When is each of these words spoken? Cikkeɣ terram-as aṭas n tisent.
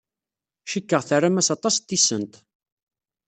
Cikkeɣ 0.69 1.01
terram-as 1.09 1.49
aṭas 1.55 1.75
n 1.79 1.83
tisent. 1.87 2.33